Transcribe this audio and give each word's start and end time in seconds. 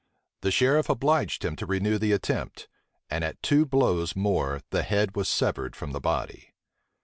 The 0.41 0.49
sheriff 0.49 0.89
obliged 0.89 1.45
him 1.45 1.55
to 1.57 1.67
renew 1.67 1.99
the 1.99 2.11
attempt; 2.11 2.67
and 3.11 3.23
at 3.23 3.39
two 3.43 3.67
blows 3.67 4.15
more 4.15 4.61
the 4.71 4.81
head 4.81 5.15
was 5.15 5.27
severed 5.29 5.75
from 5.75 5.91
the 5.91 6.01
body. 6.01 6.55